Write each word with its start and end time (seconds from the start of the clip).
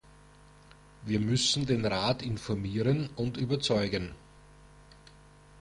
Wir 1.05 1.19
müssen 1.19 1.67
den 1.67 1.85
Rat 1.85 2.23
informieren 2.23 3.07
und 3.17 3.37
überzeugen. 3.37 4.15